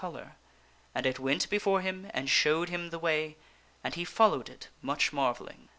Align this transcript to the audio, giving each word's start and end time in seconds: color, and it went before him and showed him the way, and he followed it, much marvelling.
color, 0.01 0.31
and 0.95 1.05
it 1.05 1.19
went 1.19 1.47
before 1.51 1.79
him 1.81 2.07
and 2.09 2.27
showed 2.27 2.69
him 2.69 2.89
the 2.89 2.97
way, 2.97 3.37
and 3.83 3.93
he 3.93 4.03
followed 4.03 4.49
it, 4.49 4.67
much 4.81 5.13
marvelling. 5.13 5.69